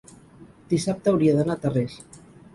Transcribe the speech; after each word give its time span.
dissabte 0.71 1.13
hauria 1.13 1.37
d'anar 1.41 1.59
a 1.59 1.63
Tarrés. 1.69 2.01